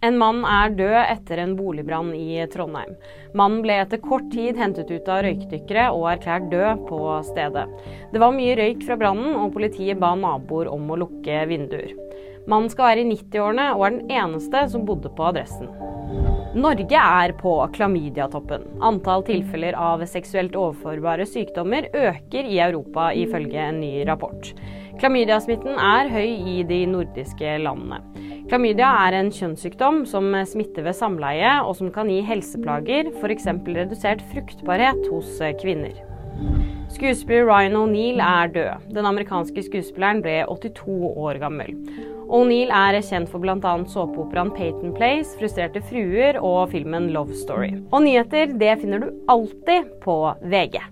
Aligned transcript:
En 0.00 0.16
mann 0.16 0.38
er 0.48 0.72
død 0.78 0.94
etter 0.96 1.42
en 1.42 1.50
boligbrann 1.58 2.14
i 2.16 2.38
Trondheim. 2.48 2.94
Mannen 3.36 3.60
ble 3.60 3.74
etter 3.82 4.00
kort 4.00 4.30
tid 4.32 4.56
hentet 4.56 4.88
ut 4.88 5.10
av 5.12 5.26
røykdykkere 5.26 5.90
og 5.92 6.06
erklært 6.14 6.46
død 6.48 6.86
på 6.88 7.00
stedet. 7.28 7.66
Det 8.14 8.22
var 8.22 8.32
mye 8.32 8.54
røyk 8.56 8.86
fra 8.86 8.96
brannen, 8.96 9.36
og 9.36 9.52
politiet 9.58 10.00
ba 10.00 10.14
naboer 10.16 10.72
om 10.72 10.88
å 10.88 10.96
lukke 11.02 11.42
vinduer. 11.50 11.92
Mannen 12.48 12.72
skal 12.72 12.88
være 12.88 13.04
i 13.04 13.10
90-årene 13.10 13.66
og 13.74 13.84
er 13.84 13.98
den 13.98 14.16
eneste 14.22 14.64
som 14.72 14.88
bodde 14.88 15.12
på 15.12 15.28
adressen. 15.28 15.68
Norge 16.56 17.04
er 17.20 17.36
på 17.38 17.52
klamydiatoppen. 17.76 18.64
Antall 18.82 19.22
tilfeller 19.28 19.76
av 19.76 20.00
seksuelt 20.08 20.56
overførbare 20.56 21.28
sykdommer 21.28 21.92
øker 21.92 22.48
i 22.48 22.56
Europa, 22.64 23.12
ifølge 23.12 23.68
en 23.68 23.84
ny 23.84 23.92
rapport. 24.08 24.48
Klamydiasmitten 24.98 25.76
er 25.76 26.10
høy 26.10 26.56
i 26.56 26.58
de 26.66 26.86
nordiske 26.88 27.58
landene. 27.60 28.00
Klamydia 28.50 28.88
er 29.06 29.14
en 29.14 29.28
kjønnssykdom 29.30 30.00
som 30.10 30.32
smitter 30.42 30.82
ved 30.82 30.96
samleie, 30.98 31.52
og 31.62 31.76
som 31.78 31.92
kan 31.94 32.08
gi 32.10 32.16
helseplager, 32.26 33.12
f.eks. 33.20 33.46
redusert 33.46 34.24
fruktbarhet 34.32 35.04
hos 35.06 35.36
kvinner. 35.60 35.94
Skuespiller 36.90 37.46
Ryan 37.46 37.78
O'Neill 37.78 38.18
er 38.18 38.50
død. 38.50 38.90
Den 38.96 39.06
amerikanske 39.06 39.62
skuespilleren 39.68 40.18
ble 40.24 40.40
82 40.50 41.14
år 41.14 41.38
gammel. 41.38 41.78
O'Neill 42.26 42.74
er 42.74 42.98
kjent 43.06 43.30
for 43.30 43.38
bl.a. 43.38 43.76
såpeoperaen 43.94 44.50
Peyton 44.58 44.96
Place, 44.98 45.38
Frustrerte 45.38 45.86
fruer 45.86 46.42
og 46.42 46.72
filmen 46.74 47.12
Love 47.14 47.38
Story. 47.38 47.76
Og 47.92 48.02
nyheter 48.02 48.58
det 48.58 48.80
finner 48.82 49.06
du 49.06 49.12
alltid 49.30 49.94
på 50.02 50.24
VG. 50.42 50.82